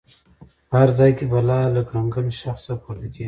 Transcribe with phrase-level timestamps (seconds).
[0.69, 3.19] په هر ځای کې بلا له ګړنګن شخص څخه پورته کېږي.